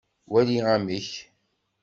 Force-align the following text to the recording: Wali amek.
Wali 0.31 0.57
amek. 0.73 1.07